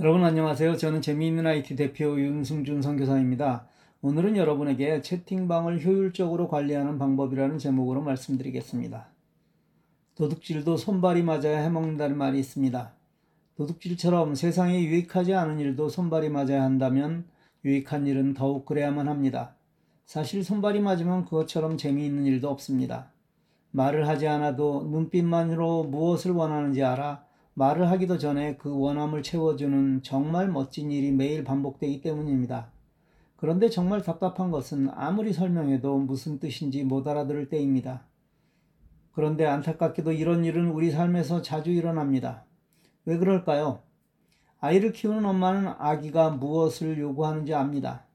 [0.00, 0.76] 여러분 안녕하세요.
[0.76, 3.68] 저는 재미있는 IT 대표 윤승준 선교사입니다.
[4.02, 9.06] 오늘은 여러분에게 채팅방을 효율적으로 관리하는 방법이라는 제목으로 말씀드리겠습니다.
[10.16, 12.92] 도둑질도 손발이 맞아야 해먹는다는 말이 있습니다.
[13.56, 17.24] 도둑질처럼 세상에 유익하지 않은 일도 손발이 맞아야 한다면
[17.64, 19.54] 유익한 일은 더욱 그래야만 합니다.
[20.06, 23.12] 사실 손발이 맞으면 그것처럼 재미있는 일도 없습니다.
[23.70, 27.24] 말을 하지 않아도 눈빛만으로 무엇을 원하는지 알아
[27.54, 32.72] 말을 하기도 전에 그 원함을 채워주는 정말 멋진 일이 매일 반복되기 때문입니다.
[33.36, 38.06] 그런데 정말 답답한 것은 아무리 설명해도 무슨 뜻인지 못 알아들을 때입니다.
[39.12, 42.44] 그런데 안타깝게도 이런 일은 우리 삶에서 자주 일어납니다.
[43.04, 43.80] 왜 그럴까요?
[44.60, 48.06] 아이를 키우는 엄마는 아기가 무엇을 요구하는지 압니다.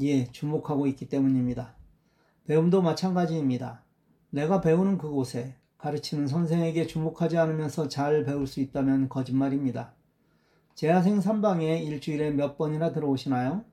[0.00, 1.74] 예, 주목하고 있기 때문입니다.
[2.46, 3.82] 배움도 마찬가지입니다.
[4.30, 9.94] 내가 배우는 그곳에 가르치는 선생에게 주목하지 않으면서 잘 배울 수 있다면 거짓말입니다.
[10.74, 13.64] 재학생 3방에 일주일에 몇 번이나 들어오시나요?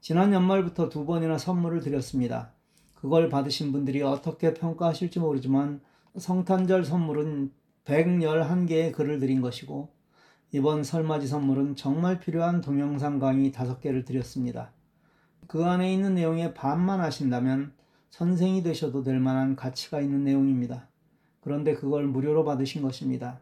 [0.00, 2.52] 지난 연말부터 두 번이나 선물을 드렸습니다.
[2.94, 5.80] 그걸 받으신 분들이 어떻게 평가하실지 모르지만
[6.16, 7.52] 성탄절 선물은
[7.84, 9.90] 111개의 글을 드린 것이고
[10.50, 14.72] 이번 설맞이 선물은 정말 필요한 동영상 강의 5개를 드렸습니다.
[15.46, 17.72] 그 안에 있는 내용의 반만 하신다면
[18.10, 20.88] 선생이 되셔도 될 만한 가치가 있는 내용입니다.
[21.48, 23.40] 그런데 그걸 무료로 받으신 것입니다.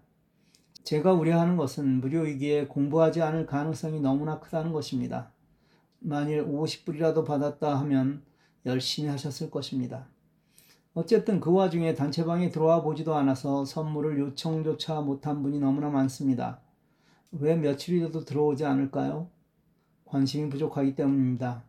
[0.84, 5.32] 제가 우려하는 것은 무료이기에 공부하지 않을 가능성이 너무나 크다는 것입니다.
[5.98, 8.22] 만일 50불이라도 받았다 하면
[8.64, 10.06] 열심히 하셨을 것입니다.
[10.94, 16.60] 어쨌든 그 와중에 단체방에 들어와 보지도 않아서 선물을 요청조차 못한 분이 너무나 많습니다.
[17.32, 19.28] 왜 며칠이라도 들어오지 않을까요?
[20.04, 21.64] 관심이 부족하기 때문입니다.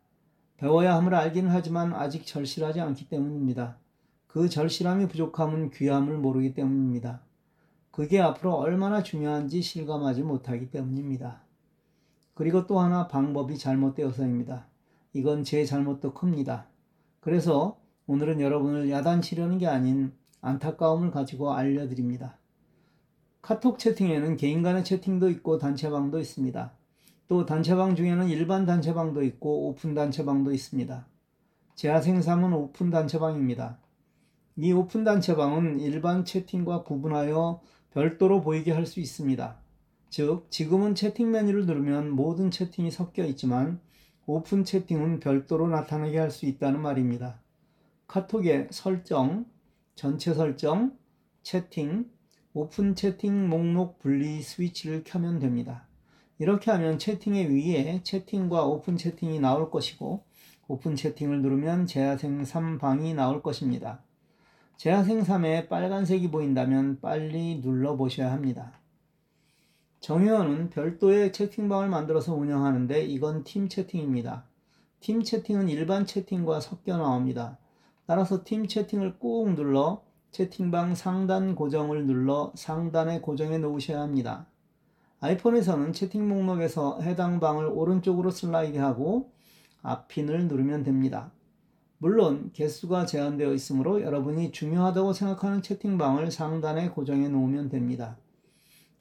[0.57, 3.79] 배워야 함을 알기는 하지만 아직 절실하지 않기 때문입니다.
[4.37, 7.21] 그 절실함이 부족함은 귀함을 모르기 때문입니다.
[7.89, 11.41] 그게 앞으로 얼마나 중요한지 실감하지 못하기 때문입니다.
[12.35, 14.67] 그리고 또 하나 방법이 잘못되어서입니다.
[15.13, 16.67] 이건 제 잘못도 큽니다.
[17.19, 22.37] 그래서 오늘은 여러분을 야단치려는 게 아닌 안타까움을 가지고 알려드립니다.
[23.41, 26.71] 카톡 채팅에는 개인 간의 채팅도 있고 단체방도 있습니다.
[27.27, 31.07] 또 단체방 중에는 일반 단체방도 있고 오픈 단체방도 있습니다.
[31.73, 33.79] 재학생 3은 오픈 단체방입니다.
[34.59, 37.61] 이 오픈 단체방은 일반 채팅과 구분하여
[37.93, 39.55] 별도로 보이게 할 수 있습니다.
[40.09, 43.79] 즉, 지금은 채팅 메뉴를 누르면 모든 채팅이 섞여 있지만
[44.25, 47.39] 오픈 채팅은 별도로 나타나게 할 수 있다는 말입니다.
[48.07, 49.45] 카톡의 설정,
[49.93, 50.97] 전체 설정,
[51.43, 52.09] 채팅,
[52.53, 55.85] 오픈 채팅 목록 분리 스위치를 켜면 됩니다.
[56.39, 60.23] 이렇게 하면 채팅의 위에 채팅과 오픈 채팅이 나올 것이고
[60.67, 64.01] 오픈 채팅을 누르면 재학생 3방이 나올 것입니다.
[64.77, 68.73] 재학생 3에 빨간색이 보인다면 빨리 눌러보셔야 합니다.
[70.01, 74.43] 정회원은 별도의 채팅방을 만들어서 운영하는데 이건 팀 채팅입니다.
[74.99, 77.57] 팀 채팅은 일반 채팅과 섞여 나옵니다.
[78.05, 84.45] 따라서 팀 채팅을 꾹 눌러 채팅방 상단 고정을 눌러 상단에 고정해 놓으셔야 합니다.
[85.21, 89.31] 아이폰에서는 채팅 목록에서 해당 방을 오른쪽으로 슬라이드하고
[89.81, 91.31] 앞핀을 누르면 됩니다.
[91.99, 98.17] 물론 개수가 제한되어 있으므로 여러분이 중요하다고 생각하는 채팅방을 상단에 고정해 놓으면 됩니다.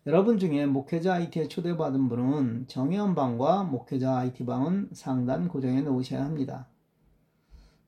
[0.06, 6.68] 여러분 중에 목회자 IT에 초대받은 분은 정의원방과 목회자 IT방은 상단 고정해 놓으셔야 합니다.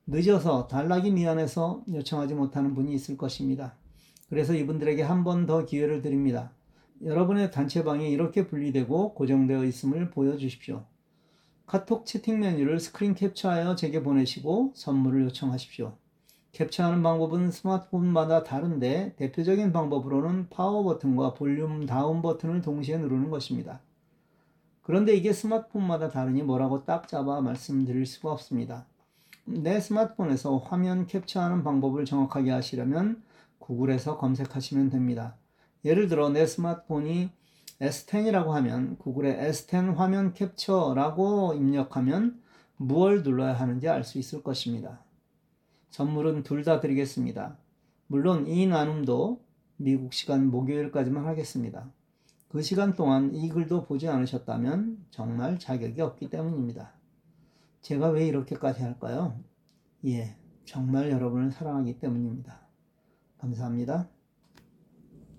[0.06, 3.74] 늦어서 달라기 미안해서 요청하지 못하는 분이 있을 것입니다.
[4.28, 6.50] 그래서 이분들에게 한 번 더 기회를 드립니다.
[7.02, 10.84] 여러분의 단체방이 이렇게 분리되고 고정되어 있음을 보여주십시오.
[11.68, 15.92] 카톡 채팅 메뉴를 스크린 캡처하여 제게 보내시고 선물을 요청하십시오.
[16.52, 23.80] 캡처하는 방법은 스마트폰마다 다른데 대표적인 방법으로는 파워 버튼과 볼륨 다운 버튼을 동시에 누르는 것입니다.
[24.80, 28.86] 그런데 이게 스마트폰마다 다르니 뭐라고 딱 잡아 말씀드릴 수가 없습니다.
[29.44, 33.22] 내 스마트폰에서 화면 캡처하는 방법을 정확하게 하시려면
[33.58, 35.36] 구글에서 검색하시면 됩니다.
[35.84, 37.28] 예를 들어 내 스마트폰이
[37.80, 42.40] S10이라고 하면 구글에 S10 화면 캡처라고 입력하면
[42.76, 45.04] 무엇을 눌러야 하는지 알 수 있을 것입니다.
[45.90, 47.56] 선물은 둘 다 드리겠습니다.
[48.08, 49.40] 물론 이 나눔도
[49.76, 51.90] 미국 시간 목요일까지만 하겠습니다.
[52.48, 56.92] 그 시간 동안 이 글도 보지 않으셨다면 정말 자격이 없기 때문입니다.
[57.82, 59.38] 제가 왜 이렇게까지 할까요?
[60.06, 62.60] 예, 정말 여러분을 사랑하기 때문입니다.
[63.38, 64.08] 감사합니다.